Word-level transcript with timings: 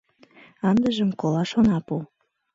—Ындыжым 0.69 1.09
колаш 1.19 1.51
она 1.59 1.77
пу! 1.85 1.95